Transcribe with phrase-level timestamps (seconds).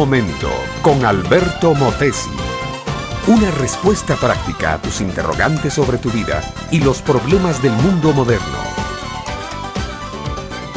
[0.00, 0.48] momento
[0.80, 2.30] con Alberto Motesi.
[3.26, 6.40] Una respuesta práctica a tus interrogantes sobre tu vida
[6.70, 8.56] y los problemas del mundo moderno.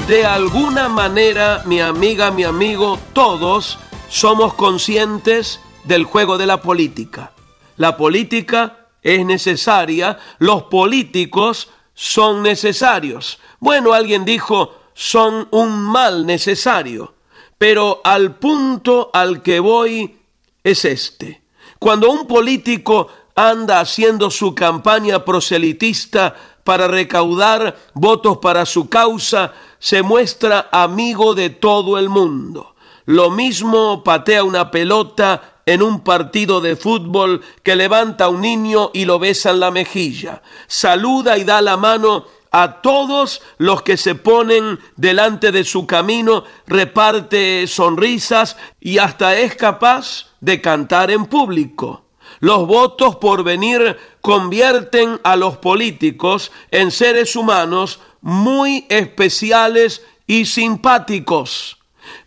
[0.09, 3.79] De alguna manera, mi amiga, mi amigo, todos
[4.09, 7.31] somos conscientes del juego de la política.
[7.77, 13.39] La política es necesaria, los políticos son necesarios.
[13.61, 17.13] Bueno, alguien dijo, son un mal necesario.
[17.57, 20.17] Pero al punto al que voy
[20.63, 21.41] es este.
[21.79, 30.01] Cuando un político anda haciendo su campaña proselitista para recaudar votos para su causa, se
[30.01, 32.75] muestra amigo de todo el mundo.
[33.05, 38.91] Lo mismo patea una pelota en un partido de fútbol que levanta a un niño
[38.93, 40.41] y lo besa en la mejilla.
[40.67, 46.43] Saluda y da la mano a todos los que se ponen delante de su camino,
[46.67, 52.05] reparte sonrisas y hasta es capaz de cantar en público.
[52.39, 61.79] Los votos por venir convierten a los políticos en seres humanos muy especiales y simpáticos.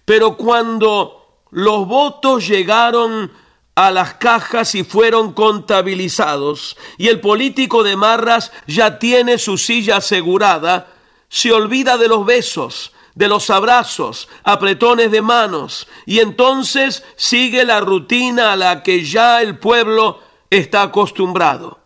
[0.05, 3.31] Pero cuando los votos llegaron
[3.77, 6.77] a las cajas y fueron contabilizados.
[6.97, 10.89] Y el político de Marras ya tiene su silla asegurada,
[11.29, 15.87] se olvida de los besos, de los abrazos, apretones de manos.
[16.07, 21.79] Y entonces sigue la rutina a la que ya el pueblo está acostumbrado.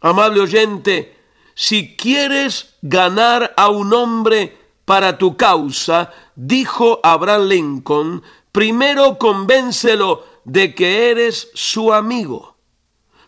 [0.00, 1.18] Amable oyente,
[1.54, 10.74] si quieres ganar a un hombre para tu causa, dijo Abraham Lincoln, primero convéncelo de
[10.74, 12.56] que eres su amigo.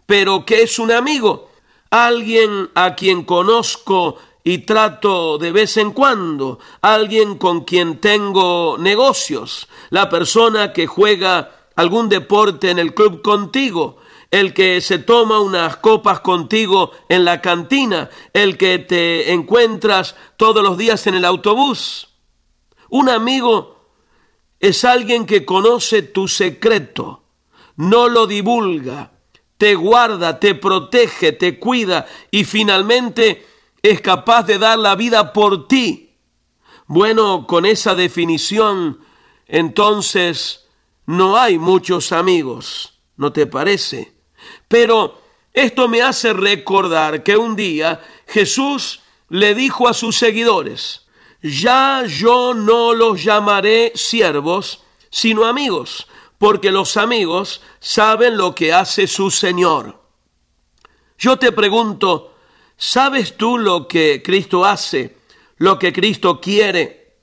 [0.06, 1.50] Pero ¿qué es un amigo?
[1.90, 9.68] Alguien a quien conozco y trato de vez en cuando, alguien con quien tengo negocios,
[9.90, 13.98] la persona que juega algún deporte en el club contigo,
[14.30, 20.62] el que se toma unas copas contigo en la cantina, el que te encuentras todos
[20.62, 22.08] los días en el autobús.
[22.88, 23.75] Un amigo
[24.68, 27.22] es alguien que conoce tu secreto,
[27.76, 29.12] no lo divulga,
[29.56, 33.46] te guarda, te protege, te cuida y finalmente
[33.80, 36.16] es capaz de dar la vida por ti.
[36.86, 39.00] Bueno, con esa definición,
[39.46, 40.66] entonces
[41.06, 44.14] no hay muchos amigos, ¿no te parece?
[44.66, 45.22] Pero
[45.52, 51.05] esto me hace recordar que un día Jesús le dijo a sus seguidores,
[51.42, 56.06] ya yo no los llamaré siervos, sino amigos,
[56.38, 60.00] porque los amigos saben lo que hace su Señor.
[61.18, 62.34] Yo te pregunto,
[62.76, 65.16] ¿sabes tú lo que Cristo hace,
[65.56, 67.14] lo que Cristo quiere?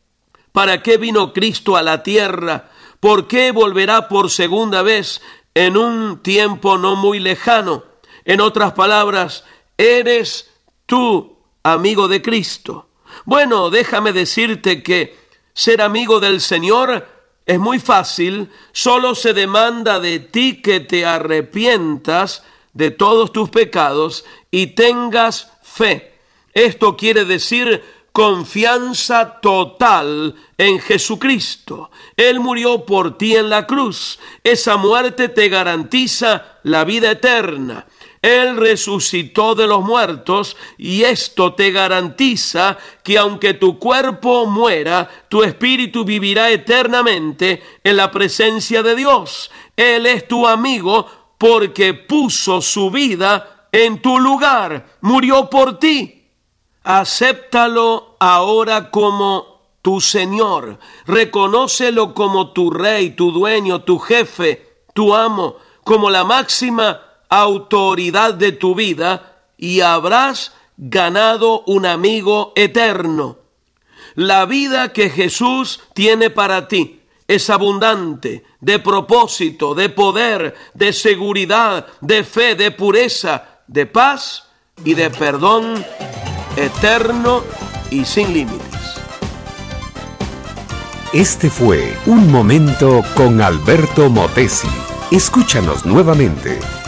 [0.52, 2.72] ¿Para qué vino Cristo a la tierra?
[3.00, 5.22] ¿Por qué volverá por segunda vez
[5.53, 7.84] en un tiempo no muy lejano?
[8.25, 9.44] En otras palabras,
[9.78, 10.50] ¿eres
[10.85, 12.88] tú amigo de Cristo?
[13.25, 15.16] Bueno, déjame decirte que
[15.53, 17.07] ser amigo del Señor
[17.46, 24.25] es muy fácil, solo se demanda de ti que te arrepientas de todos tus pecados
[24.50, 26.13] y tengas fe.
[26.53, 31.90] Esto quiere decir confianza total en Jesucristo.
[32.16, 34.19] Él murió por ti en la cruz.
[34.44, 37.88] Esa muerte te garantiza la vida eterna.
[38.23, 45.44] Él resucitó de los muertos y esto te garantiza que aunque tu cuerpo muera, tu
[45.44, 49.51] espíritu vivirá eternamente en la presencia de Dios.
[49.75, 51.06] Él es tu amigo
[51.38, 56.29] porque puso su vida en tu lugar, murió por ti.
[56.85, 65.57] Acéptalo ahora como tu Señor, reconócelo como tu rey, tu dueño, tu jefe, tu amo,
[65.84, 67.03] como la máxima
[67.42, 73.38] autoridad de tu vida y habrás ganado un amigo eterno.
[74.16, 81.88] La vida que Jesús tiene para ti es abundante, de propósito, de poder, de seguridad,
[82.02, 84.50] de fe, de pureza, de paz
[84.84, 85.84] y de perdón
[86.56, 87.44] eterno
[87.90, 88.70] y sin límites.
[91.14, 94.68] Este fue Un Momento con Alberto Motesi.
[95.12, 96.59] Escúchanos nuevamente